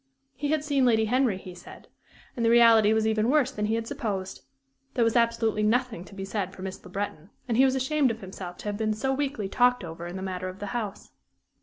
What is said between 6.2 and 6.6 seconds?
said